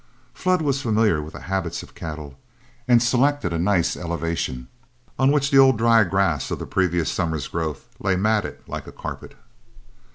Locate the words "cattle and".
1.93-3.03